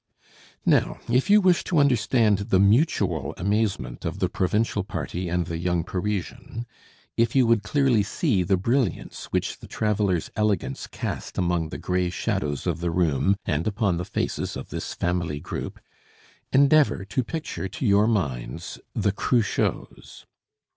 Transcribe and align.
Now 0.65 0.99
if 1.07 1.29
you 1.29 1.41
wish 1.41 1.63
to 1.65 1.77
understand 1.77 2.49
the 2.49 2.59
mutual 2.59 3.35
amazement 3.37 4.03
of 4.03 4.17
the 4.17 4.29
provincial 4.29 4.83
party 4.83 5.29
and 5.29 5.45
the 5.45 5.59
young 5.59 5.83
Parisian; 5.83 6.65
if 7.17 7.35
you 7.35 7.45
would 7.45 7.61
clearly 7.61 8.01
see 8.01 8.41
the 8.41 8.57
brilliance 8.57 9.25
which 9.25 9.59
the 9.59 9.67
traveller's 9.67 10.31
elegance 10.35 10.87
cast 10.87 11.37
among 11.37 11.69
the 11.69 11.77
gray 11.77 12.09
shadows 12.09 12.65
of 12.65 12.79
the 12.79 12.89
room 12.89 13.35
and 13.45 13.67
upon 13.67 13.97
the 13.97 14.03
faces 14.03 14.57
of 14.57 14.71
this 14.71 14.95
family 14.95 15.39
group, 15.39 15.79
endeavor 16.51 17.05
to 17.05 17.23
picture 17.23 17.67
to 17.67 17.85
your 17.85 18.07
minds 18.07 18.79
the 18.95 19.11
Cruchots. 19.11 20.25